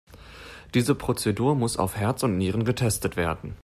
[0.73, 3.53] Diese Prozedur muss auf Herz und Nieren getestet werden.